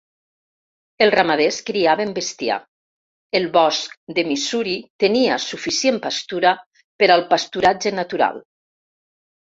[1.05, 2.55] Els ramaders criaven bestiar;
[3.41, 6.55] el bosc de Missouri tenia suficient pastura
[7.03, 8.45] per al pasturatge natural.